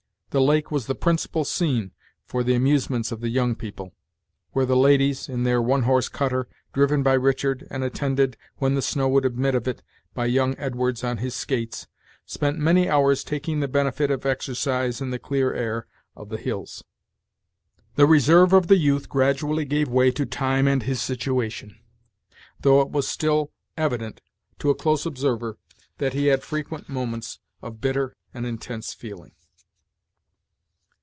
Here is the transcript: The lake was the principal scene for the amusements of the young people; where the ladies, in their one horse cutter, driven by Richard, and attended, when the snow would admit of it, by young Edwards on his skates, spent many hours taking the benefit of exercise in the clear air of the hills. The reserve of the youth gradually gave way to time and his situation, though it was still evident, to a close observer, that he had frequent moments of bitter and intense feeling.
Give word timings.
The 0.31 0.39
lake 0.39 0.71
was 0.71 0.85
the 0.87 0.95
principal 0.95 1.43
scene 1.43 1.91
for 2.25 2.41
the 2.41 2.53
amusements 2.55 3.11
of 3.11 3.19
the 3.19 3.27
young 3.27 3.53
people; 3.53 3.91
where 4.51 4.65
the 4.65 4.77
ladies, 4.77 5.27
in 5.27 5.43
their 5.43 5.61
one 5.61 5.83
horse 5.83 6.07
cutter, 6.07 6.47
driven 6.71 7.03
by 7.03 7.15
Richard, 7.15 7.67
and 7.69 7.83
attended, 7.83 8.37
when 8.55 8.73
the 8.73 8.81
snow 8.81 9.09
would 9.09 9.25
admit 9.25 9.55
of 9.55 9.67
it, 9.67 9.83
by 10.13 10.27
young 10.27 10.55
Edwards 10.57 11.03
on 11.03 11.17
his 11.17 11.35
skates, 11.35 11.87
spent 12.25 12.57
many 12.57 12.87
hours 12.87 13.25
taking 13.25 13.59
the 13.59 13.67
benefit 13.67 14.09
of 14.09 14.25
exercise 14.25 15.01
in 15.01 15.09
the 15.09 15.19
clear 15.19 15.53
air 15.53 15.85
of 16.15 16.29
the 16.29 16.37
hills. 16.37 16.85
The 17.95 18.05
reserve 18.07 18.53
of 18.53 18.67
the 18.67 18.77
youth 18.77 19.09
gradually 19.09 19.65
gave 19.65 19.89
way 19.89 20.11
to 20.11 20.25
time 20.25 20.65
and 20.65 20.81
his 20.83 21.01
situation, 21.01 21.77
though 22.61 22.79
it 22.79 22.89
was 22.89 23.05
still 23.05 23.51
evident, 23.75 24.21
to 24.59 24.69
a 24.69 24.75
close 24.75 25.05
observer, 25.05 25.57
that 25.97 26.13
he 26.13 26.27
had 26.27 26.41
frequent 26.41 26.87
moments 26.87 27.39
of 27.61 27.81
bitter 27.81 28.15
and 28.33 28.45
intense 28.45 28.93
feeling. 28.93 29.33